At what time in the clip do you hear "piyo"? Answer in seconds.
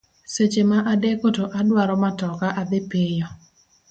2.89-3.27